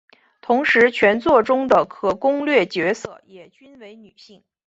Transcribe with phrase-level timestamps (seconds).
[0.41, 4.43] 同时全作中的可攻略角色也均为女性。